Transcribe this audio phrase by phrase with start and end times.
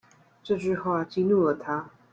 [0.41, 1.91] 這句話激怒了他